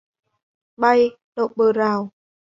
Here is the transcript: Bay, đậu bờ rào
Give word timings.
Bay, 0.77 1.09
đậu 1.35 1.47
bờ 1.55 1.73
rào 1.73 2.09